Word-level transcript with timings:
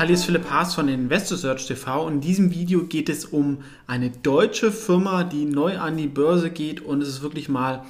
Hallo, 0.00 0.14
ist 0.14 0.24
Philipp 0.24 0.50
Haas 0.50 0.74
von 0.74 0.88
InvestorSearch 0.88 1.66
TV 1.66 2.08
in 2.08 2.22
diesem 2.22 2.52
Video 2.52 2.84
geht 2.84 3.10
es 3.10 3.26
um 3.26 3.58
eine 3.86 4.08
deutsche 4.08 4.72
Firma, 4.72 5.24
die 5.24 5.44
neu 5.44 5.76
an 5.76 5.98
die 5.98 6.06
Börse 6.06 6.50
geht 6.50 6.80
und 6.80 7.02
es 7.02 7.08
ist 7.10 7.20
wirklich 7.20 7.50
mal, 7.50 7.84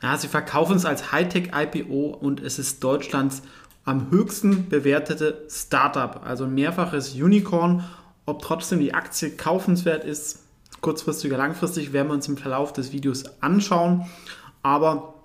ja, 0.00 0.16
sie 0.16 0.28
verkaufen 0.28 0.76
es 0.76 0.84
als 0.84 1.10
Hightech-IPO 1.10 2.16
und 2.20 2.40
es 2.40 2.60
ist 2.60 2.84
Deutschlands 2.84 3.42
am 3.84 4.08
höchsten 4.12 4.68
bewertete 4.68 5.46
Startup, 5.50 6.24
also 6.24 6.44
ein 6.44 6.54
mehrfaches 6.54 7.16
Unicorn. 7.16 7.82
Ob 8.24 8.40
trotzdem 8.40 8.78
die 8.78 8.94
Aktie 8.94 9.30
kaufenswert 9.30 10.04
ist, 10.04 10.44
kurzfristig 10.80 11.32
oder 11.32 11.38
langfristig, 11.38 11.92
werden 11.92 12.06
wir 12.06 12.14
uns 12.14 12.28
im 12.28 12.36
Verlauf 12.36 12.72
des 12.72 12.92
Videos 12.92 13.24
anschauen. 13.42 14.06
Aber 14.62 15.17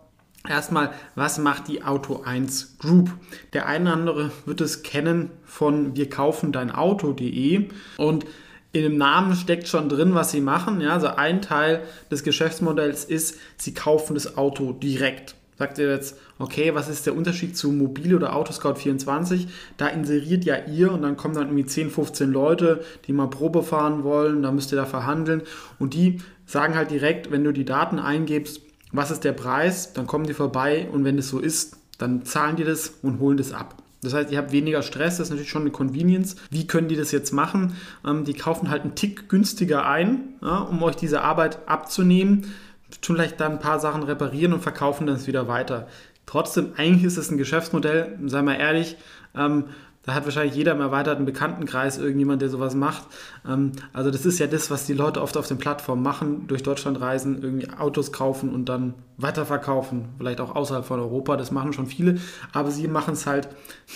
Erstmal, 0.48 0.92
was 1.16 1.38
macht 1.38 1.70
die 1.70 1.84
Auto 1.84 2.24
1 2.24 2.78
Group? 2.80 3.12
Der 3.54 3.66
eine 3.66 3.86
oder 3.86 3.94
andere 3.94 4.32
wird 4.46 4.60
es 4.60 4.84
kennen 4.84 5.32
von 5.46 5.96
wir 5.96 6.10
kaufen 6.10 6.52
dein 6.52 6.70
Auto.de 6.70 7.70
und 7.98 8.26
in 8.74 8.82
dem 8.82 8.98
Namen 8.98 9.36
steckt 9.36 9.70
schon 9.70 9.88
drin, 9.88 10.16
was 10.16 10.32
sie 10.32 10.42
machen. 10.42 10.82
Ja, 10.82 10.94
also 10.94 11.08
ein 11.08 11.42
Teil 11.42 11.84
des 12.12 12.24
Geschäftsmodells 12.24 13.06
ist, 13.06 13.40
sie 13.56 13.74
kaufen 13.74 14.16
das 14.16 14.36
Auto 14.36 14.74
direkt. 14.74 15.36
Sagt 15.58 15.78
ihr 15.78 15.90
jetzt, 15.90 16.20
okay, 16.40 16.74
was 16.74 16.90
ist 16.90 17.06
der 17.06 17.16
Unterschied 17.16 17.56
zu 17.56 17.72
Mobile 17.72 18.16
oder 18.16 18.36
Autoscout24? 18.36 19.48
Da 19.78 19.88
inseriert 19.88 20.44
ja 20.44 20.58
ihr 20.66 20.92
und 20.92 21.04
dann 21.04 21.16
kommen 21.16 21.36
dann 21.36 21.48
irgendwie 21.48 21.68
10, 21.68 21.90
15 21.90 22.32
Leute, 22.32 22.84
die 23.06 23.14
mal 23.14 23.30
Probe 23.30 23.64
fahren 23.64 24.04
wollen, 24.04 24.42
da 24.42 24.52
müsst 24.52 24.74
ihr 24.74 24.78
da 24.78 24.86
verhandeln 24.86 25.44
und 25.80 25.94
die 25.94 26.20
sagen 26.46 26.76
halt 26.76 26.92
direkt, 26.92 27.32
wenn 27.32 27.44
du 27.46 27.54
die 27.54 27.66
Daten 27.66 28.00
eingibst, 28.00 28.62
was 28.94 29.12
ist 29.12 29.24
der 29.24 29.34
Preis, 29.34 29.94
dann 29.94 30.08
kommen 30.08 30.26
die 30.26 30.34
vorbei 30.34 30.88
und 30.92 31.04
wenn 31.04 31.18
es 31.18 31.28
so 31.28 31.40
ist, 31.40 31.78
dann 31.98 32.26
zahlen 32.26 32.56
die 32.56 32.64
das 32.64 32.94
und 33.02 33.20
holen 33.20 33.38
das 33.38 33.52
ab. 33.52 33.76
Das 34.02 34.14
heißt, 34.14 34.32
ihr 34.32 34.38
habt 34.38 34.52
weniger 34.52 34.82
Stress, 34.82 35.18
das 35.18 35.28
ist 35.28 35.30
natürlich 35.32 35.50
schon 35.50 35.64
eine 35.64 35.72
Convenience. 35.72 36.36
Wie 36.50 36.68
können 36.68 36.90
die 36.90 36.96
das 36.96 37.12
jetzt 37.12 37.32
machen? 37.32 37.76
Ähm, 38.06 38.26
die 38.26 38.34
kaufen 38.34 38.70
halt 38.70 38.84
einen 38.84 38.96
Tick 38.96 39.30
günstiger 39.30 39.86
ein, 39.86 40.36
ja, 40.42 40.58
um 40.58 40.82
euch 40.84 40.96
diese 40.96 41.22
Arbeit 41.22 41.60
abzunehmen, 41.68 42.54
tun 43.02 43.16
vielleicht 43.16 43.40
dann 43.40 43.54
ein 43.54 43.60
paar 43.60 43.80
Sachen 43.80 44.04
reparieren 44.04 44.54
und 44.54 44.62
verkaufen 44.62 45.08
dann 45.08 45.26
wieder 45.26 45.48
weiter. 45.48 45.88
Trotzdem, 46.26 46.74
eigentlich 46.78 47.06
ist 47.06 47.18
es 47.18 47.32
ein 47.32 47.38
Geschäftsmodell, 47.38 48.18
sei 48.26 48.42
mal 48.42 48.56
ehrlich, 48.56 48.98
ähm, 49.36 49.66
da 50.04 50.14
hat 50.14 50.26
wahrscheinlich 50.26 50.56
jeder 50.56 50.74
im 50.74 50.82
erweiterten 50.82 51.26
Bekanntenkreis 51.26 51.98
irgendjemand, 51.98 52.42
der 52.42 52.50
sowas 52.50 52.76
macht. 52.76 53.04
Ähm, 53.48 53.72
also 53.94 54.12
das 54.12 54.26
ist 54.26 54.40
ja 54.40 54.48
das, 54.48 54.70
was 54.70 54.86
die 54.86 54.94
Leute 54.94 55.22
oft 55.22 55.38
auf 55.38 55.48
den 55.48 55.58
Plattformen 55.58 56.04
machen, 56.04 56.48
durch 56.48 56.62
Deutschland 56.62 57.00
reisen, 57.00 57.42
irgendwie 57.42 57.70
Autos 57.70 58.12
kaufen 58.12 58.54
und 58.54 58.68
dann 58.70 58.94
weiterverkaufen, 59.18 60.10
vielleicht 60.18 60.42
auch 60.42 60.56
außerhalb 60.56 60.86
von 60.86 61.00
Europa, 61.00 61.38
das 61.38 61.52
machen 61.52 61.74
schon 61.74 61.88
viele, 61.88 62.18
aber 62.52 62.72
sie 62.72 62.88
machen 62.88 63.14
es 63.14 63.26
halt 63.26 63.48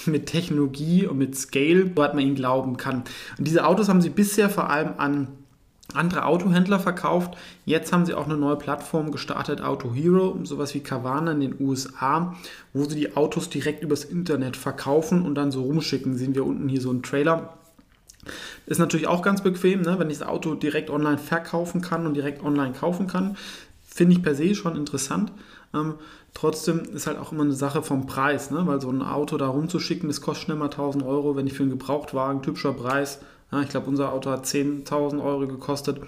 mit 0.05 0.27
Technologie 0.27 1.05
und 1.05 1.17
mit 1.17 1.35
Scale, 1.35 1.91
wo 1.95 2.01
man 2.01 2.19
ihnen 2.19 2.35
glauben 2.35 2.77
kann. 2.77 3.03
Und 3.37 3.47
diese 3.47 3.65
Autos 3.65 3.89
haben 3.89 4.01
sie 4.01 4.09
bisher 4.09 4.49
vor 4.49 4.69
allem 4.69 4.93
an 4.97 5.27
andere 5.93 6.25
Autohändler 6.25 6.79
verkauft. 6.79 7.37
Jetzt 7.65 7.93
haben 7.93 8.05
sie 8.05 8.13
auch 8.13 8.25
eine 8.25 8.37
neue 8.37 8.57
Plattform 8.57 9.11
gestartet, 9.11 9.61
Auto 9.61 9.93
Hero, 9.93 10.37
sowas 10.43 10.73
wie 10.73 10.81
Carvana 10.81 11.31
in 11.31 11.39
den 11.39 11.55
USA, 11.59 12.35
wo 12.73 12.83
sie 12.85 12.95
die 12.95 13.15
Autos 13.15 13.49
direkt 13.49 13.83
übers 13.83 14.03
Internet 14.03 14.57
verkaufen 14.57 15.23
und 15.23 15.35
dann 15.35 15.51
so 15.51 15.63
rumschicken. 15.63 16.17
Sehen 16.17 16.35
wir 16.35 16.45
unten 16.45 16.67
hier 16.67 16.81
so 16.81 16.89
einen 16.89 17.03
Trailer. 17.03 17.57
Ist 18.65 18.79
natürlich 18.79 19.07
auch 19.07 19.21
ganz 19.21 19.41
bequem, 19.41 19.81
ne? 19.81 19.97
wenn 19.97 20.09
ich 20.09 20.19
das 20.19 20.27
Auto 20.27 20.55
direkt 20.55 20.89
online 20.89 21.17
verkaufen 21.17 21.81
kann 21.81 22.05
und 22.05 22.15
direkt 22.15 22.43
online 22.43 22.73
kaufen 22.73 23.07
kann. 23.07 23.37
Finde 23.85 24.13
ich 24.13 24.21
per 24.21 24.35
se 24.35 24.53
schon 24.55 24.75
interessant. 24.75 25.31
Ähm, 25.73 25.95
trotzdem 26.33 26.79
ist 26.93 27.07
halt 27.07 27.17
auch 27.17 27.31
immer 27.31 27.43
eine 27.43 27.53
Sache 27.53 27.81
vom 27.81 28.05
Preis, 28.05 28.51
ne? 28.51 28.67
weil 28.67 28.81
so 28.81 28.89
ein 28.89 29.01
Auto 29.01 29.37
da 29.37 29.47
rumzuschicken, 29.47 30.09
das 30.09 30.19
kostet 30.19 30.45
schnell 30.45 30.57
mal 30.57 30.65
1000 30.65 31.05
Euro. 31.05 31.37
Wenn 31.37 31.47
ich 31.47 31.53
für 31.53 31.63
einen 31.63 31.71
Gebrauchtwagen, 31.71 32.41
typischer 32.41 32.73
Preis, 32.73 33.19
ja, 33.51 33.61
ich 33.61 33.69
glaube, 33.69 33.87
unser 33.87 34.11
Auto 34.11 34.29
hat 34.29 34.45
10.000 34.45 35.23
Euro 35.23 35.47
gekostet. 35.47 36.01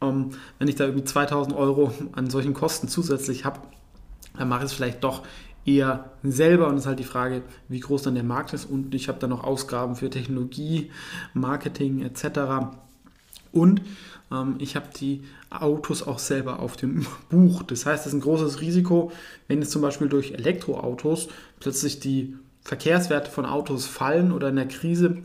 Ähm, 0.00 0.30
wenn 0.58 0.68
ich 0.68 0.76
da 0.76 0.84
irgendwie 0.84 1.06
2.000 1.06 1.56
Euro 1.56 1.92
an 2.12 2.30
solchen 2.30 2.54
Kosten 2.54 2.88
zusätzlich 2.88 3.44
habe, 3.44 3.60
dann 4.36 4.48
mache 4.48 4.60
ich 4.60 4.70
es 4.70 4.72
vielleicht 4.72 5.02
doch 5.02 5.22
eher 5.64 6.12
selber 6.22 6.68
und 6.68 6.74
es 6.74 6.82
ist 6.82 6.86
halt 6.86 6.98
die 6.98 7.04
Frage, 7.04 7.42
wie 7.68 7.80
groß 7.80 8.02
dann 8.02 8.14
der 8.14 8.24
Markt 8.24 8.52
ist 8.52 8.64
und 8.64 8.94
ich 8.94 9.08
habe 9.08 9.18
dann 9.18 9.30
noch 9.30 9.44
Ausgaben 9.44 9.96
für 9.96 10.08
Technologie, 10.08 10.90
Marketing 11.34 12.00
etc. 12.02 12.70
Und 13.52 13.82
ähm, 14.30 14.56
ich 14.58 14.76
habe 14.76 14.86
die 14.98 15.24
Autos 15.50 16.06
auch 16.06 16.18
selber 16.18 16.60
auf 16.60 16.76
dem 16.76 17.06
Buch. 17.28 17.62
Das 17.64 17.86
heißt, 17.86 18.06
es 18.06 18.12
ist 18.12 18.18
ein 18.18 18.20
großes 18.20 18.60
Risiko, 18.60 19.12
wenn 19.48 19.60
jetzt 19.60 19.72
zum 19.72 19.82
Beispiel 19.82 20.08
durch 20.08 20.32
Elektroautos 20.32 21.28
plötzlich 21.60 22.00
die 22.00 22.36
Verkehrswerte 22.62 23.30
von 23.30 23.46
Autos 23.46 23.86
fallen 23.86 24.32
oder 24.32 24.48
in 24.50 24.56
der 24.56 24.68
Krise 24.68 25.22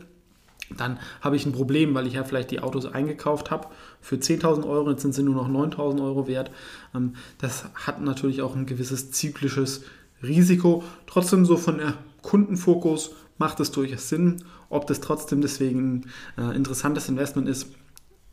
dann 0.76 0.98
habe 1.20 1.36
ich 1.36 1.46
ein 1.46 1.52
Problem, 1.52 1.94
weil 1.94 2.06
ich 2.06 2.14
ja 2.14 2.24
vielleicht 2.24 2.50
die 2.50 2.60
Autos 2.60 2.86
eingekauft 2.86 3.50
habe 3.50 3.68
für 4.00 4.16
10.000 4.16 4.66
Euro, 4.68 4.90
jetzt 4.90 5.02
sind 5.02 5.14
sie 5.14 5.22
nur 5.22 5.34
noch 5.34 5.48
9.000 5.48 6.02
Euro 6.02 6.26
wert. 6.26 6.50
Ähm, 6.94 7.14
das 7.38 7.66
hat 7.74 8.00
natürlich 8.00 8.42
auch 8.42 8.56
ein 8.56 8.66
gewisses 8.66 9.10
zyklisches 9.10 9.82
Risiko. 10.22 10.82
Trotzdem 11.06 11.44
so 11.44 11.56
von 11.56 11.78
der 11.78 11.94
Kundenfokus 12.22 13.12
macht 13.38 13.60
es 13.60 13.70
durchaus 13.70 14.08
Sinn. 14.08 14.44
Ob 14.70 14.86
das 14.86 15.00
trotzdem 15.00 15.40
deswegen 15.40 16.06
ein 16.36 16.52
äh, 16.52 16.56
interessantes 16.56 17.08
Investment 17.08 17.48
ist, 17.48 17.68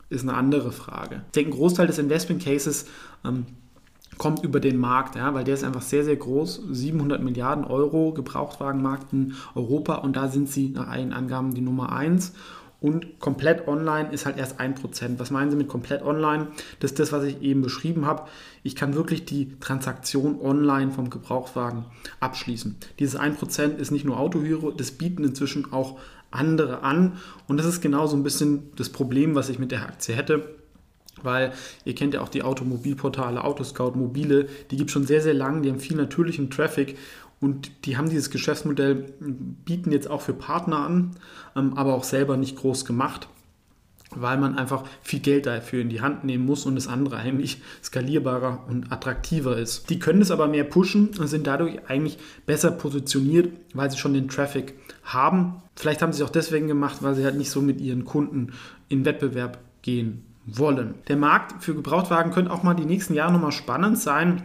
ist 0.08 0.22
eine 0.22 0.34
andere 0.34 0.72
Frage. 0.72 1.22
Ich 1.26 1.32
denke, 1.32 1.50
ein 1.50 1.56
Großteil 1.56 1.86
des 1.86 1.98
Investment 1.98 2.42
Cases 2.42 2.86
ähm, 3.24 3.46
kommt 4.18 4.44
über 4.44 4.60
den 4.60 4.76
Markt, 4.78 5.16
ja, 5.16 5.34
weil 5.34 5.44
der 5.44 5.54
ist 5.54 5.64
einfach 5.64 5.82
sehr, 5.82 6.04
sehr 6.04 6.16
groß. 6.16 6.62
700 6.70 7.22
Milliarden 7.22 7.64
Euro 7.64 8.12
Gebrauchtwagenmarkt 8.12 9.12
in 9.12 9.34
Europa 9.54 9.96
und 9.96 10.16
da 10.16 10.28
sind 10.28 10.48
sie 10.48 10.70
nach 10.70 10.88
allen 10.88 11.12
Angaben 11.12 11.54
die 11.54 11.60
Nummer 11.60 11.92
1. 11.92 12.32
Und 12.80 13.20
komplett 13.20 13.68
online 13.68 14.10
ist 14.10 14.26
halt 14.26 14.38
erst 14.38 14.60
1%. 14.60 15.18
Was 15.18 15.30
meinen 15.30 15.52
Sie 15.52 15.56
mit 15.56 15.68
komplett 15.68 16.02
online? 16.02 16.48
Das 16.80 16.90
ist 16.90 16.98
das, 16.98 17.12
was 17.12 17.22
ich 17.22 17.40
eben 17.40 17.62
beschrieben 17.62 18.06
habe. 18.06 18.24
Ich 18.64 18.74
kann 18.74 18.96
wirklich 18.96 19.24
die 19.24 19.56
Transaktion 19.60 20.40
online 20.40 20.90
vom 20.90 21.08
Gebrauchtwagen 21.08 21.84
abschließen. 22.18 22.76
Dieses 22.98 23.18
1% 23.18 23.76
ist 23.76 23.92
nicht 23.92 24.04
nur 24.04 24.18
Autohero, 24.18 24.72
das 24.72 24.90
bieten 24.90 25.22
inzwischen 25.22 25.72
auch 25.72 26.00
andere 26.32 26.82
an. 26.82 27.18
Und 27.46 27.58
das 27.58 27.66
ist 27.66 27.82
genau 27.82 28.08
so 28.08 28.16
ein 28.16 28.24
bisschen 28.24 28.72
das 28.74 28.88
Problem, 28.88 29.36
was 29.36 29.48
ich 29.48 29.60
mit 29.60 29.70
der 29.70 29.82
Aktie 29.82 30.16
hätte 30.16 30.61
weil 31.22 31.52
ihr 31.84 31.94
kennt 31.94 32.14
ja 32.14 32.20
auch 32.20 32.28
die 32.28 32.42
Automobilportale, 32.42 33.44
Autoscout, 33.44 33.92
Mobile, 33.92 34.46
die 34.70 34.76
gibt 34.76 34.90
es 34.90 34.94
schon 34.94 35.06
sehr, 35.06 35.20
sehr 35.20 35.34
lang, 35.34 35.62
die 35.62 35.70
haben 35.70 35.80
viel 35.80 35.96
natürlichen 35.96 36.50
Traffic 36.50 36.96
und 37.40 37.86
die 37.86 37.96
haben 37.96 38.08
dieses 38.08 38.30
Geschäftsmodell, 38.30 39.06
bieten 39.64 39.90
jetzt 39.92 40.08
auch 40.08 40.22
für 40.22 40.32
Partner 40.32 40.78
an, 40.78 41.16
ähm, 41.56 41.76
aber 41.76 41.94
auch 41.94 42.04
selber 42.04 42.36
nicht 42.36 42.56
groß 42.56 42.84
gemacht, 42.84 43.28
weil 44.14 44.38
man 44.38 44.56
einfach 44.56 44.84
viel 45.02 45.20
Geld 45.20 45.46
dafür 45.46 45.80
in 45.80 45.88
die 45.88 46.02
Hand 46.02 46.22
nehmen 46.22 46.46
muss 46.46 46.66
und 46.66 46.76
das 46.76 46.86
andere 46.86 47.16
eigentlich 47.16 47.60
skalierbarer 47.82 48.64
und 48.68 48.92
attraktiver 48.92 49.56
ist. 49.56 49.90
Die 49.90 49.98
können 49.98 50.22
es 50.22 50.30
aber 50.30 50.46
mehr 50.46 50.64
pushen 50.64 51.10
und 51.18 51.26
sind 51.26 51.46
dadurch 51.46 51.80
eigentlich 51.88 52.18
besser 52.46 52.70
positioniert, 52.70 53.52
weil 53.74 53.90
sie 53.90 53.98
schon 53.98 54.14
den 54.14 54.28
Traffic 54.28 54.74
haben. 55.02 55.62
Vielleicht 55.74 56.02
haben 56.02 56.12
sie 56.12 56.22
es 56.22 56.28
auch 56.28 56.32
deswegen 56.32 56.68
gemacht, 56.68 56.98
weil 57.00 57.14
sie 57.14 57.24
halt 57.24 57.36
nicht 57.36 57.50
so 57.50 57.60
mit 57.60 57.80
ihren 57.80 58.04
Kunden 58.04 58.52
in 58.88 59.04
Wettbewerb 59.04 59.58
gehen 59.80 60.26
wollen. 60.46 60.94
Der 61.08 61.16
Markt 61.16 61.62
für 61.62 61.74
Gebrauchtwagen 61.74 62.32
könnte 62.32 62.50
auch 62.50 62.62
mal 62.62 62.74
die 62.74 62.84
nächsten 62.84 63.14
Jahre 63.14 63.32
nochmal 63.32 63.52
spannend 63.52 63.98
sein, 63.98 64.42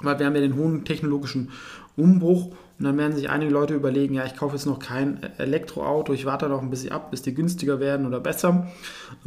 weil 0.00 0.18
wir 0.18 0.26
haben 0.26 0.34
ja 0.34 0.40
den 0.40 0.56
hohen 0.56 0.84
technologischen 0.84 1.50
Umbruch 1.96 2.52
und 2.78 2.86
dann 2.86 2.98
werden 2.98 3.14
sich 3.14 3.30
einige 3.30 3.52
Leute 3.52 3.74
überlegen, 3.74 4.14
ja, 4.14 4.24
ich 4.24 4.36
kaufe 4.36 4.56
jetzt 4.56 4.66
noch 4.66 4.80
kein 4.80 5.22
Elektroauto, 5.38 6.12
ich 6.12 6.26
warte 6.26 6.48
noch 6.48 6.60
ein 6.60 6.70
bisschen 6.70 6.90
ab, 6.90 7.12
bis 7.12 7.22
die 7.22 7.32
günstiger 7.32 7.78
werden 7.78 8.04
oder 8.04 8.18
besser. 8.18 8.66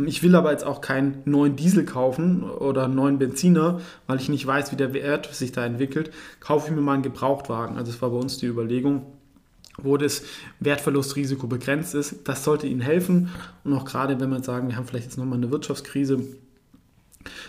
Ich 0.06 0.22
will 0.22 0.36
aber 0.36 0.52
jetzt 0.52 0.66
auch 0.66 0.82
keinen 0.82 1.22
neuen 1.24 1.56
Diesel 1.56 1.86
kaufen 1.86 2.44
oder 2.44 2.86
einen 2.86 2.96
neuen 2.96 3.20
Benziner, 3.20 3.80
weil 4.06 4.20
ich 4.20 4.28
nicht 4.28 4.46
weiß, 4.46 4.74
wie 4.74 4.76
der 4.76 4.94
Wert 4.94 5.34
sich 5.34 5.54
da 5.54 5.66
entwickelt. 5.66 6.12
Kaufe 6.42 6.68
ich 6.68 6.76
mir 6.76 6.82
mal 6.82 6.96
einen 6.96 7.04
Gebrauchtwagen. 7.04 7.78
Also 7.78 7.92
das 7.92 8.02
war 8.02 8.10
bei 8.10 8.18
uns 8.18 8.38
die 8.38 8.48
Überlegung 8.48 9.06
wo 9.78 9.98
das 9.98 10.24
Wertverlustrisiko 10.60 11.48
begrenzt 11.48 11.96
ist. 11.96 12.28
Das 12.28 12.44
sollte 12.44 12.68
Ihnen 12.68 12.82
helfen. 12.82 13.30
Und 13.64 13.74
auch 13.74 13.86
gerade, 13.86 14.20
wenn 14.20 14.30
wir 14.30 14.44
sagen, 14.44 14.70
wir 14.70 14.76
haben 14.76 14.86
vielleicht 14.88 15.06
jetzt 15.06 15.18
nochmal 15.18 15.38
eine 15.38 15.52
Wirtschaftskrise, 15.52 16.20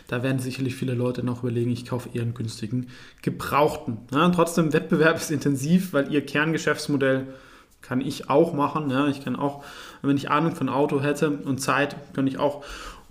Da 0.08 0.22
werden 0.22 0.38
sicherlich 0.38 0.74
viele 0.74 0.94
Leute 0.94 1.22
noch 1.22 1.42
überlegen, 1.42 1.70
ich 1.70 1.86
kaufe 1.86 2.08
eher 2.12 2.22
einen 2.22 2.34
günstigen 2.34 2.88
Gebrauchten. 3.22 3.98
Ja, 4.12 4.28
trotzdem, 4.30 4.72
Wettbewerb 4.72 5.16
ist 5.16 5.30
intensiv, 5.30 5.92
weil 5.92 6.12
ihr 6.12 6.24
Kerngeschäftsmodell 6.24 7.28
kann 7.80 8.00
ich 8.00 8.28
auch 8.28 8.54
machen. 8.54 8.90
Ja. 8.90 9.06
Ich 9.08 9.22
kann 9.24 9.36
auch, 9.36 9.64
wenn 10.02 10.16
ich 10.16 10.30
Ahnung 10.30 10.54
von 10.54 10.68
Auto 10.68 11.00
hätte 11.00 11.30
und 11.30 11.58
Zeit, 11.60 11.96
kann 12.14 12.26
ich 12.26 12.38
auch 12.38 12.64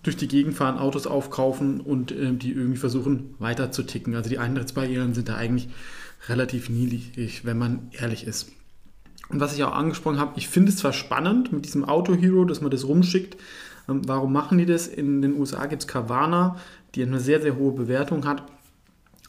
durch 0.04 0.18
die 0.18 0.28
Gegend 0.28 0.56
fahren, 0.56 0.78
Autos 0.78 1.08
aufkaufen 1.08 1.82
und 1.82 2.12
äh, 2.12 2.34
die 2.34 2.52
irgendwie 2.52 2.78
versuchen 2.78 3.36
weiter 3.40 3.72
zu 3.72 3.84
ticken. 3.84 4.16
Also 4.16 4.30
die 4.30 4.40
Eintrittsbarrieren 4.40 5.14
sind 5.14 5.30
da 5.30 5.36
eigentlich 5.36 5.70
relativ 6.28 6.70
niedrig, 6.70 7.46
wenn 7.46 7.58
man 7.58 7.90
ehrlich 7.92 8.26
ist. 8.26 8.52
Und 9.30 9.40
was 9.40 9.56
ich 9.56 9.64
auch 9.64 9.74
angesprochen 9.74 10.20
habe, 10.20 10.34
ich 10.36 10.48
finde 10.48 10.72
es 10.72 10.78
zwar 10.78 10.94
spannend 10.94 11.52
mit 11.52 11.66
diesem 11.66 11.86
Auto 11.86 12.14
Hero, 12.14 12.46
dass 12.46 12.62
man 12.62 12.72
das 12.72 12.88
rumschickt. 12.88 13.38
Ähm, 13.90 14.02
warum 14.08 14.32
machen 14.32 14.58
die 14.58 14.66
das? 14.66 14.88
In 14.88 15.22
den 15.22 15.38
USA 15.38 15.66
gibt 15.66 15.84
es 15.84 15.88
Carvana, 15.88 16.58
die 16.96 17.04
eine 17.04 17.20
sehr, 17.20 17.42
sehr 17.42 17.58
hohe 17.58 17.74
Bewertung 17.74 18.26
hat. 18.26 18.44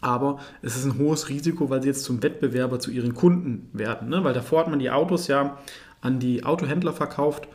Aber 0.00 0.39
es 0.62 0.77
ist 0.77 0.85
ein 0.85 0.99
hohes 0.99 1.29
Risiko, 1.29 1.71
weil 1.71 1.83
sie 1.83 1.89
jetzt 1.89 2.05
zum 2.05 2.23
Wettbewerber 2.23 2.79
zu 2.79 2.93
ihren 2.93 3.15
Kunden 3.15 3.69
werden. 3.73 4.09
Ne? 4.09 4.23
Weil 4.23 4.35
davor 4.35 4.61
hat 4.61 4.69
man 4.69 4.79
die 4.79 4.91
Autos 4.91 5.27
ja 5.27 5.59
an 6.00 6.21
die 6.21 6.45
Autohändler 6.45 6.93
verkauft. 6.93 7.49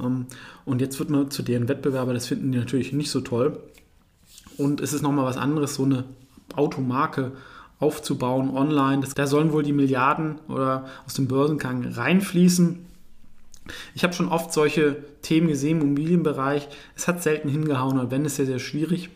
Ähm, 0.00 0.26
und 0.64 0.80
jetzt 0.80 0.98
wird 0.98 1.10
man 1.10 1.30
zu 1.30 1.42
deren 1.42 1.68
Wettbewerber, 1.68 2.14
das 2.14 2.26
finden 2.26 2.52
die 2.52 2.58
natürlich 2.58 2.92
nicht 2.92 3.10
so 3.10 3.20
toll. 3.20 3.60
Und 4.56 4.80
es 4.80 4.92
ist 4.92 5.02
nochmal 5.02 5.26
was 5.26 5.36
anderes, 5.36 5.74
so 5.74 5.84
eine 5.84 6.04
Automarke 6.56 7.32
aufzubauen 7.82 8.50
online. 8.50 9.04
da 9.14 9.26
sollen 9.26 9.52
wohl 9.52 9.64
die 9.64 9.72
Milliarden 9.72 10.38
oder 10.48 10.86
aus 11.04 11.14
dem 11.14 11.26
Börsengang 11.26 11.84
reinfließen. 11.84 12.86
Ich 13.94 14.04
habe 14.04 14.14
schon 14.14 14.28
oft 14.28 14.52
solche 14.52 14.96
Themen 15.22 15.48
gesehen 15.48 15.80
im 15.80 15.88
Immobilienbereich. 15.88 16.68
Es 16.96 17.08
hat 17.08 17.22
selten 17.22 17.48
hingehauen, 17.48 17.98
aber 17.98 18.10
wenn, 18.10 18.24
ist 18.24 18.36
sehr, 18.36 18.46
sehr 18.46 18.58
schwierig. 18.58 19.10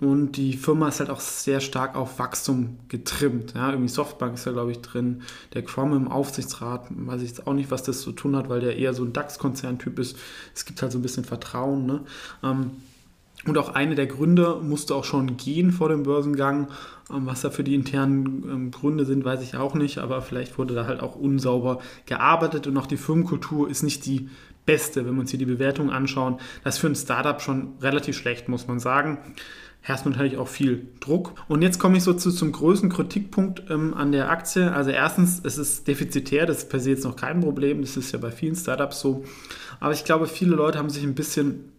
Und 0.00 0.32
die 0.32 0.54
Firma 0.54 0.88
ist 0.88 1.00
halt 1.00 1.10
auch 1.10 1.20
sehr 1.20 1.60
stark 1.60 1.94
auf 1.94 2.18
Wachstum 2.18 2.78
getrimmt. 2.88 3.52
Ja, 3.54 3.70
irgendwie 3.70 3.88
Softbank 3.88 4.34
ist 4.34 4.46
da, 4.46 4.52
glaube 4.52 4.70
ich, 4.70 4.80
drin. 4.80 5.22
Der 5.52 5.62
Chrome 5.62 5.96
im 5.96 6.08
Aufsichtsrat, 6.08 6.86
weiß 6.90 7.20
ich 7.20 7.28
jetzt 7.28 7.46
auch 7.46 7.52
nicht, 7.52 7.70
was 7.70 7.82
das 7.82 8.00
zu 8.00 8.12
tun 8.12 8.34
hat, 8.34 8.48
weil 8.48 8.60
der 8.60 8.76
eher 8.76 8.94
so 8.94 9.04
ein 9.04 9.12
DAX-Konzerntyp 9.12 9.98
ist. 9.98 10.16
Es 10.54 10.64
gibt 10.64 10.80
halt 10.80 10.92
so 10.92 10.98
ein 10.98 11.02
bisschen 11.02 11.24
Vertrauen. 11.24 11.84
Ne? 11.84 12.00
Ähm, 12.42 12.70
und 13.46 13.56
auch 13.56 13.70
eine 13.70 13.94
der 13.94 14.06
Gründer 14.06 14.60
musste 14.60 14.94
auch 14.94 15.04
schon 15.04 15.36
gehen 15.36 15.72
vor 15.72 15.88
dem 15.88 16.02
Börsengang. 16.02 16.68
Ähm, 17.10 17.26
was 17.26 17.40
da 17.40 17.50
für 17.50 17.64
die 17.64 17.74
internen 17.74 18.44
ähm, 18.48 18.70
Gründe 18.70 19.04
sind, 19.04 19.24
weiß 19.24 19.42
ich 19.42 19.56
auch 19.56 19.74
nicht, 19.74 19.98
aber 19.98 20.22
vielleicht 20.22 20.58
wurde 20.58 20.74
da 20.74 20.86
halt 20.86 21.00
auch 21.00 21.16
unsauber 21.16 21.80
gearbeitet 22.06 22.66
und 22.66 22.76
auch 22.76 22.86
die 22.86 22.96
Firmenkultur 22.96 23.68
ist 23.68 23.82
nicht 23.82 24.04
die 24.06 24.28
beste, 24.66 25.06
wenn 25.06 25.14
wir 25.14 25.20
uns 25.20 25.30
hier 25.30 25.38
die 25.38 25.46
Bewertung 25.46 25.90
anschauen. 25.90 26.38
Das 26.64 26.74
ist 26.74 26.80
für 26.80 26.88
ein 26.88 26.94
Startup 26.94 27.40
schon 27.40 27.78
relativ 27.80 28.16
schlecht, 28.16 28.48
muss 28.48 28.68
man 28.68 28.78
sagen. 28.78 29.18
Herrscht 29.82 30.04
natürlich 30.04 30.36
auch 30.36 30.48
viel 30.48 30.88
Druck. 31.00 31.32
Und 31.48 31.62
jetzt 31.62 31.78
komme 31.78 31.96
ich 31.96 32.02
so 32.02 32.12
zu, 32.12 32.30
zum 32.30 32.52
größten 32.52 32.90
Kritikpunkt 32.90 33.70
ähm, 33.70 33.94
an 33.94 34.12
der 34.12 34.30
Aktie. 34.30 34.70
Also 34.70 34.90
erstens, 34.90 35.40
es 35.42 35.56
ist 35.56 35.88
defizitär, 35.88 36.44
das 36.44 36.58
ist 36.58 36.68
per 36.68 36.80
se 36.80 36.90
jetzt 36.90 37.04
noch 37.04 37.16
kein 37.16 37.40
Problem, 37.40 37.80
das 37.80 37.96
ist 37.96 38.12
ja 38.12 38.18
bei 38.18 38.30
vielen 38.30 38.54
Startups 38.54 39.00
so. 39.00 39.24
Aber 39.80 39.94
ich 39.94 40.04
glaube, 40.04 40.26
viele 40.26 40.54
Leute 40.54 40.78
haben 40.78 40.90
sich 40.90 41.02
ein 41.02 41.14
bisschen 41.14 41.72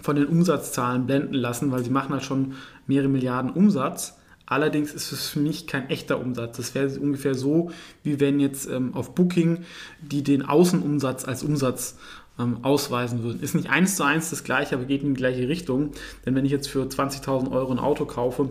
von 0.00 0.16
den 0.16 0.26
Umsatzzahlen 0.26 1.06
blenden 1.06 1.34
lassen, 1.34 1.72
weil 1.72 1.84
sie 1.84 1.90
machen 1.90 2.12
halt 2.12 2.24
schon 2.24 2.54
mehrere 2.86 3.08
Milliarden 3.08 3.50
Umsatz. 3.50 4.16
Allerdings 4.46 4.94
ist 4.94 5.10
es 5.10 5.28
für 5.28 5.40
mich 5.40 5.66
kein 5.66 5.90
echter 5.90 6.20
Umsatz. 6.20 6.56
Das 6.56 6.74
wäre 6.74 6.88
ungefähr 7.00 7.34
so, 7.34 7.70
wie 8.04 8.20
wenn 8.20 8.38
jetzt 8.38 8.68
ähm, 8.70 8.94
auf 8.94 9.14
Booking 9.14 9.64
die 10.00 10.22
den 10.22 10.42
Außenumsatz 10.42 11.24
als 11.24 11.42
Umsatz 11.42 11.98
ähm, 12.38 12.58
ausweisen 12.62 13.24
würden. 13.24 13.40
Ist 13.40 13.56
nicht 13.56 13.70
eins 13.70 13.96
zu 13.96 14.04
eins 14.04 14.30
das 14.30 14.44
gleiche, 14.44 14.76
aber 14.76 14.84
geht 14.84 15.02
in 15.02 15.14
die 15.14 15.18
gleiche 15.18 15.48
Richtung. 15.48 15.90
Denn 16.24 16.36
wenn 16.36 16.44
ich 16.44 16.52
jetzt 16.52 16.68
für 16.68 16.84
20.000 16.84 17.50
Euro 17.50 17.72
ein 17.72 17.80
Auto 17.80 18.04
kaufe, 18.04 18.48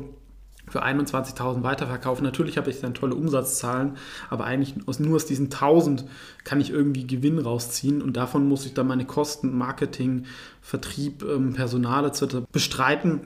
für 0.75 0.83
21.000 0.83 1.63
weiterverkaufe. 1.63 2.21
Natürlich 2.21 2.57
habe 2.57 2.69
ich 2.69 2.81
dann 2.81 2.93
tolle 2.93 3.15
Umsatzzahlen, 3.15 3.95
aber 4.29 4.43
eigentlich 4.43 4.75
aus, 4.87 4.99
nur 4.99 5.15
aus 5.15 5.25
diesen 5.25 5.45
1000 5.45 6.03
kann 6.43 6.59
ich 6.59 6.69
irgendwie 6.69 7.07
Gewinn 7.07 7.39
rausziehen 7.39 8.01
und 8.01 8.17
davon 8.17 8.49
muss 8.49 8.65
ich 8.65 8.73
dann 8.73 8.87
meine 8.87 9.05
Kosten, 9.05 9.57
Marketing, 9.57 10.25
Vertrieb, 10.61 11.23
ähm, 11.23 11.53
Personal 11.53 12.05
etc. 12.05 12.39
bestreiten. 12.51 13.21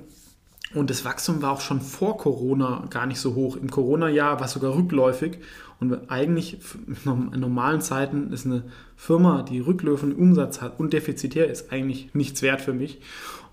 Und 0.76 0.92
das 0.92 1.04
Wachstum 1.06 1.42
war 1.42 1.54
auch 1.54 1.62
schon 1.62 1.82
vor 1.82 2.18
Corona 2.18 2.86
gar 2.92 3.08
nicht 3.08 3.20
so 3.20 3.34
hoch. 3.34 3.56
Im 3.56 3.72
Corona-Jahr 3.72 4.40
war 4.40 4.46
es 4.46 4.52
sogar 4.52 4.76
rückläufig. 4.76 5.40
Und 5.80 6.12
eigentlich 6.12 6.60
in 7.06 7.40
normalen 7.40 7.82
Zeiten 7.82 8.32
ist 8.32 8.46
eine 8.46 8.66
Firma, 8.96 9.42
die 9.42 9.60
rückläufigen 9.60 10.14
Umsatz 10.16 10.62
hat 10.62 10.80
und 10.80 10.94
defizitär 10.94 11.50
ist, 11.50 11.72
eigentlich 11.72 12.14
nichts 12.14 12.44
wert 12.44 12.62
für 12.62 12.74
mich. 12.74 13.00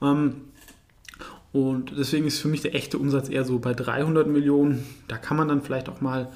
Ähm, 0.02 0.42
und 1.56 1.94
deswegen 1.96 2.26
ist 2.26 2.38
für 2.38 2.48
mich 2.48 2.60
der 2.60 2.74
echte 2.74 2.98
Umsatz 2.98 3.30
eher 3.30 3.42
so 3.42 3.58
bei 3.58 3.72
300 3.72 4.28
Millionen. 4.28 4.84
Da 5.08 5.16
kann 5.16 5.38
man 5.38 5.48
dann 5.48 5.62
vielleicht 5.62 5.88
auch 5.88 6.02
mal 6.02 6.28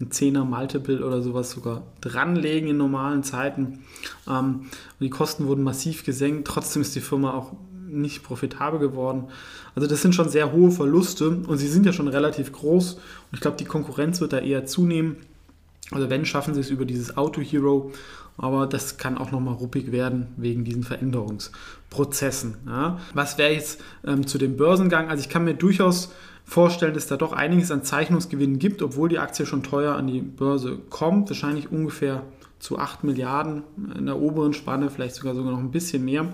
ein 0.00 0.08
10er 0.08 0.42
Multiple 0.42 1.06
oder 1.06 1.22
sowas 1.22 1.52
sogar 1.52 1.84
dranlegen 2.00 2.70
in 2.70 2.76
normalen 2.76 3.22
Zeiten. 3.22 3.84
Ähm, 4.28 4.62
die 4.98 5.08
Kosten 5.08 5.46
wurden 5.46 5.62
massiv 5.62 6.04
gesenkt. 6.04 6.48
Trotzdem 6.48 6.82
ist 6.82 6.96
die 6.96 7.00
Firma 7.00 7.32
auch 7.34 7.52
nicht 7.86 8.24
profitabel 8.24 8.80
geworden. 8.80 9.28
Also 9.76 9.86
das 9.86 10.02
sind 10.02 10.16
schon 10.16 10.28
sehr 10.28 10.50
hohe 10.50 10.72
Verluste 10.72 11.28
und 11.28 11.58
sie 11.58 11.68
sind 11.68 11.86
ja 11.86 11.92
schon 11.92 12.08
relativ 12.08 12.50
groß 12.50 12.94
und 12.94 13.34
ich 13.34 13.40
glaube, 13.40 13.58
die 13.58 13.66
Konkurrenz 13.66 14.20
wird 14.20 14.32
da 14.32 14.38
eher 14.38 14.66
zunehmen. 14.66 15.18
Also 15.90 16.10
wenn, 16.10 16.24
schaffen 16.24 16.54
sie 16.54 16.60
es 16.60 16.70
über 16.70 16.84
dieses 16.84 17.16
Auto 17.16 17.40
Hero, 17.40 17.92
aber 18.38 18.66
das 18.66 18.98
kann 18.98 19.16
auch 19.16 19.30
nochmal 19.30 19.54
ruppig 19.54 19.92
werden 19.92 20.28
wegen 20.36 20.64
diesen 20.64 20.82
Veränderungsprozessen. 20.82 22.56
Ja. 22.66 22.98
Was 23.14 23.38
wäre 23.38 23.52
jetzt 23.52 23.80
ähm, 24.04 24.26
zu 24.26 24.38
dem 24.38 24.56
Börsengang? 24.56 25.08
Also 25.08 25.22
ich 25.22 25.28
kann 25.28 25.44
mir 25.44 25.54
durchaus 25.54 26.12
vorstellen, 26.44 26.94
dass 26.94 27.06
da 27.06 27.16
doch 27.16 27.32
einiges 27.32 27.70
an 27.70 27.82
Zeichnungsgewinnen 27.82 28.58
gibt, 28.58 28.82
obwohl 28.82 29.08
die 29.08 29.18
Aktie 29.18 29.46
schon 29.46 29.62
teuer 29.62 29.94
an 29.94 30.06
die 30.06 30.20
Börse 30.20 30.78
kommt. 30.90 31.30
Wahrscheinlich 31.30 31.70
ungefähr 31.70 32.22
zu 32.58 32.78
8 32.78 33.04
Milliarden 33.04 33.62
in 33.96 34.06
der 34.06 34.18
oberen 34.20 34.54
Spanne, 34.54 34.90
vielleicht 34.90 35.14
sogar 35.14 35.34
sogar 35.34 35.52
noch 35.52 35.58
ein 35.58 35.70
bisschen 35.70 36.04
mehr. 36.04 36.32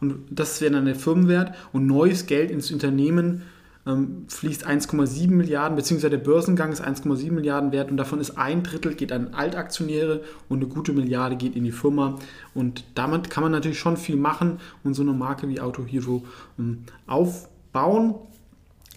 Und 0.00 0.18
das 0.30 0.60
wäre 0.60 0.72
dann 0.72 0.84
der 0.84 0.96
Firmenwert. 0.96 1.54
Und 1.72 1.86
neues 1.86 2.26
Geld 2.26 2.50
ins 2.50 2.70
Unternehmen 2.72 3.42
ähm, 3.86 4.26
fließt 4.28 4.66
1,7 4.66 5.30
Milliarden, 5.30 5.76
beziehungsweise 5.76 6.10
der 6.10 6.18
Börsengang 6.18 6.72
ist 6.72 6.82
1,7 6.82 7.32
Milliarden 7.32 7.72
wert 7.72 7.90
und 7.90 7.96
davon 7.96 8.20
ist 8.20 8.38
ein 8.38 8.62
Drittel 8.62 8.94
geht 8.94 9.12
an 9.12 9.34
Altaktionäre 9.34 10.22
und 10.48 10.58
eine 10.58 10.68
gute 10.68 10.92
Milliarde 10.92 11.36
geht 11.36 11.56
in 11.56 11.64
die 11.64 11.72
Firma. 11.72 12.18
Und 12.54 12.84
damit 12.94 13.30
kann 13.30 13.42
man 13.42 13.52
natürlich 13.52 13.78
schon 13.78 13.96
viel 13.96 14.16
machen 14.16 14.60
und 14.84 14.94
so 14.94 15.02
eine 15.02 15.12
Marke 15.12 15.48
wie 15.48 15.60
Auto 15.60 15.84
Hero 15.84 16.22
ähm, 16.58 16.84
aufbauen. 17.06 18.14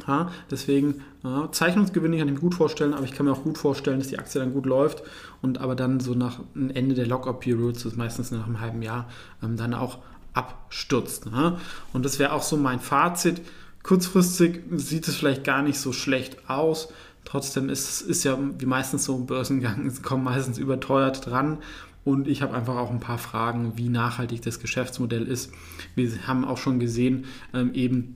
Ja, 0.08 0.30
deswegen 0.52 1.02
ja, 1.24 1.50
Zeichnungsgewinne 1.52 2.18
kann 2.18 2.28
ich 2.28 2.34
mir 2.34 2.40
gut 2.42 2.54
vorstellen, 2.54 2.94
aber 2.94 3.06
ich 3.06 3.14
kann 3.14 3.26
mir 3.26 3.32
auch 3.32 3.44
gut 3.44 3.58
vorstellen, 3.58 4.00
dass 4.00 4.10
die 4.10 4.20
Aktie 4.20 4.42
dann 4.42 4.54
gut 4.54 4.66
läuft 4.66 5.04
und 5.42 5.60
aber 5.60 5.74
dann 5.74 6.02
so 6.02 6.14
nach 6.14 6.42
Ende 6.54 6.96
der 6.96 7.08
Lockup-Period, 7.08 7.78
das 7.78 7.86
ist 7.86 7.98
meistens 7.98 8.30
nach 8.32 8.46
einem 8.46 8.60
halben 8.60 8.82
Jahr, 8.82 9.08
ähm, 9.42 9.56
dann 9.56 9.74
auch 9.74 10.00
abstürzt. 10.34 11.32
Ne? 11.32 11.58
Und 11.94 12.04
das 12.04 12.20
wäre 12.20 12.34
auch 12.34 12.44
so 12.44 12.58
mein 12.58 12.82
Fazit. 12.82 13.42
Kurzfristig 13.86 14.62
sieht 14.72 15.08
es 15.08 15.16
vielleicht 15.16 15.44
gar 15.44 15.62
nicht 15.62 15.78
so 15.78 15.94
schlecht 15.94 16.50
aus. 16.50 16.90
Trotzdem 17.24 17.70
ist 17.70 18.02
es 18.02 18.24
ja 18.24 18.36
wie 18.58 18.66
meistens 18.66 19.06
so 19.06 19.16
im 19.16 19.28
Börsengang, 19.28 19.86
es 19.86 20.02
kommt 20.02 20.24
meistens 20.24 20.58
überteuert 20.58 21.28
dran. 21.28 21.60
Und 22.04 22.28
ich 22.28 22.42
habe 22.42 22.56
einfach 22.56 22.78
auch 22.78 22.90
ein 22.90 23.00
paar 23.00 23.20
Fragen, 23.20 23.74
wie 23.76 23.90
nachhaltig 23.90 24.42
das 24.42 24.60
Geschäftsmodell 24.60 25.28
ist. 25.28 25.52
Wir 25.94 26.10
haben 26.26 26.46
auch 26.46 26.58
schon 26.58 26.80
gesehen, 26.80 27.26
ähm, 27.54 27.76
eben 27.76 28.16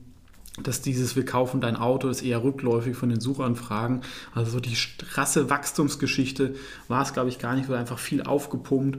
dass 0.60 0.82
dieses 0.82 1.14
Wir 1.14 1.24
kaufen 1.24 1.60
dein 1.60 1.76
Auto 1.76 2.08
ist 2.08 2.22
eher 2.22 2.42
rückläufig 2.42 2.96
von 2.96 3.08
den 3.08 3.20
Suchanfragen. 3.20 4.02
Also 4.34 4.50
so 4.50 4.60
die 4.60 4.76
krasse 5.12 5.48
Wachstumsgeschichte 5.48 6.56
war 6.88 7.02
es, 7.02 7.12
glaube 7.12 7.28
ich, 7.28 7.38
gar 7.38 7.54
nicht, 7.54 7.68
weil 7.68 7.78
einfach 7.78 8.00
viel 8.00 8.22
aufgepumpt. 8.22 8.98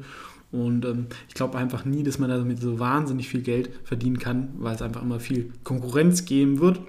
Und 0.52 0.86
ähm, 0.86 1.08
ich 1.28 1.34
glaube 1.34 1.58
einfach 1.58 1.86
nie, 1.86 2.04
dass 2.04 2.20
man 2.20 2.30
damit 2.30 2.60
so 2.60 2.80
wahnsinnig 2.80 3.30
viel 3.30 3.42
Geld 3.42 3.70
verdienen 3.84 4.20
kann, 4.20 4.50
weil 4.58 4.76
es 4.76 4.82
einfach 4.82 5.02
immer 5.02 5.20
viel 5.20 5.54
Konkurrenz 5.64 6.26
geben 6.26 6.60
wird. 6.60 6.80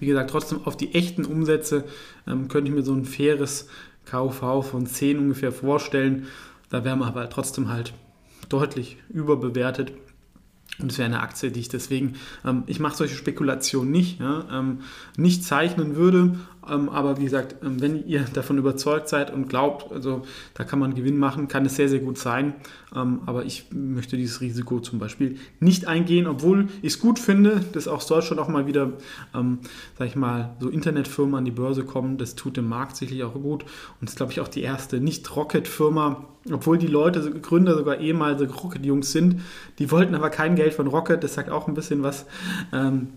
Wie 0.00 0.06
gesagt, 0.06 0.30
trotzdem 0.30 0.60
auf 0.64 0.76
die 0.76 0.94
echten 0.94 1.24
Umsätze 1.24 1.84
ähm, 2.26 2.48
könnte 2.48 2.70
ich 2.70 2.74
mir 2.74 2.82
so 2.82 2.92
ein 2.92 3.04
faires 3.04 3.68
KV 4.06 4.62
von 4.62 4.86
10 4.86 5.18
ungefähr 5.18 5.52
vorstellen. 5.52 6.26
Da 6.70 6.84
wären 6.84 6.98
wir 6.98 7.06
aber 7.06 7.28
trotzdem 7.30 7.68
halt 7.68 7.94
deutlich 8.48 8.96
überbewertet. 9.10 9.92
Und 10.78 10.90
es 10.90 10.98
wäre 10.98 11.06
eine 11.06 11.20
Aktie, 11.20 11.50
die 11.50 11.60
ich 11.60 11.68
deswegen, 11.68 12.14
ähm, 12.44 12.64
ich 12.66 12.80
mache 12.80 12.96
solche 12.96 13.14
Spekulationen 13.14 13.90
nicht, 13.90 14.20
ja, 14.20 14.46
ähm, 14.50 14.80
nicht 15.16 15.44
zeichnen 15.44 15.96
würde, 15.96 16.38
aber 16.62 17.18
wie 17.18 17.24
gesagt, 17.24 17.56
ähm, 17.64 17.80
wenn 17.80 18.06
ihr 18.06 18.24
davon 18.32 18.56
überzeugt 18.56 19.08
seid 19.08 19.32
und 19.32 19.48
glaubt, 19.48 19.90
also 19.92 20.22
da 20.54 20.64
kann 20.64 20.78
man 20.78 20.94
Gewinn 20.94 21.18
machen, 21.18 21.48
kann 21.48 21.66
es 21.66 21.76
sehr, 21.76 21.88
sehr 21.88 21.98
gut 21.98 22.18
sein. 22.18 22.54
Ähm, 22.94 23.20
aber 23.26 23.44
ich 23.44 23.66
möchte 23.72 24.16
dieses 24.16 24.40
Risiko 24.40 24.78
zum 24.80 24.98
Beispiel 24.98 25.38
nicht 25.58 25.86
eingehen, 25.88 26.26
obwohl 26.26 26.68
ich 26.80 26.94
es 26.94 27.00
gut 27.00 27.18
finde, 27.18 27.64
dass 27.72 27.88
aus 27.88 28.06
Deutschland 28.06 28.40
auch 28.40 28.48
mal 28.48 28.66
wieder, 28.66 28.92
ähm, 29.34 29.58
sag 29.98 30.06
ich 30.06 30.16
mal, 30.16 30.56
so 30.60 30.68
Internetfirmen 30.68 31.34
an 31.34 31.44
die 31.44 31.50
Börse 31.50 31.84
kommen. 31.84 32.16
Das 32.16 32.36
tut 32.36 32.56
dem 32.56 32.68
Markt 32.68 32.96
sicherlich 32.96 33.24
auch 33.24 33.34
gut. 33.34 33.64
Und 34.00 34.08
ist, 34.08 34.16
glaube 34.16 34.30
ich, 34.30 34.40
auch 34.40 34.48
die 34.48 34.62
erste 34.62 35.00
Nicht-Rocket-Firma, 35.00 36.24
obwohl 36.52 36.78
die 36.78 36.86
Leute, 36.86 37.28
Gründer 37.40 37.76
sogar 37.76 37.98
ehemalige 37.98 38.52
Rocket-Jungs 38.52 39.10
sind. 39.10 39.40
Die 39.78 39.90
wollten 39.90 40.14
aber 40.14 40.30
kein 40.30 40.54
Geld 40.54 40.74
von 40.74 40.86
Rocket. 40.86 41.24
Das 41.24 41.34
sagt 41.34 41.50
auch 41.50 41.66
ein 41.66 41.74
bisschen 41.74 42.02
was. 42.02 42.26
Ähm, 42.72 43.08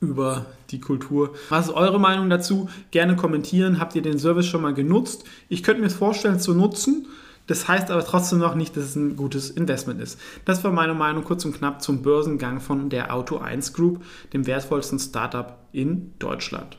über 0.00 0.46
die 0.70 0.80
Kultur. 0.80 1.34
Was 1.48 1.66
ist 1.66 1.74
eure 1.74 2.00
Meinung 2.00 2.30
dazu? 2.30 2.68
Gerne 2.90 3.16
kommentieren. 3.16 3.78
Habt 3.80 3.94
ihr 3.94 4.02
den 4.02 4.18
Service 4.18 4.46
schon 4.46 4.62
mal 4.62 4.74
genutzt? 4.74 5.24
Ich 5.48 5.62
könnte 5.62 5.82
mir 5.82 5.90
vorstellen 5.90 6.40
zu 6.40 6.54
nutzen. 6.54 7.06
Das 7.46 7.68
heißt 7.68 7.90
aber 7.90 8.04
trotzdem 8.04 8.38
noch 8.38 8.54
nicht, 8.54 8.76
dass 8.76 8.84
es 8.84 8.96
ein 8.96 9.16
gutes 9.16 9.50
Investment 9.50 10.00
ist. 10.00 10.18
Das 10.44 10.64
war 10.64 10.72
meine 10.72 10.94
Meinung 10.94 11.24
kurz 11.24 11.44
und 11.44 11.56
knapp 11.56 11.82
zum 11.82 12.02
Börsengang 12.02 12.60
von 12.60 12.88
der 12.88 13.14
Auto 13.14 13.36
1 13.36 13.74
Group, 13.74 14.02
dem 14.32 14.46
wertvollsten 14.46 14.98
Startup 14.98 15.58
in 15.72 16.14
Deutschland. 16.18 16.78